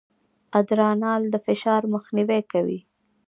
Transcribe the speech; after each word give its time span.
ادرانال 0.59 1.21
د 1.33 1.35
فشار 1.45 1.81
مخنیوی 1.93 2.41
کوي. 2.51 2.79